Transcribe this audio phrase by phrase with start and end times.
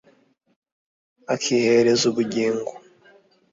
[1.33, 2.71] Akihereza ubugingo